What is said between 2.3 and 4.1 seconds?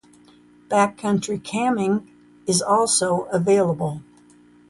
is also available.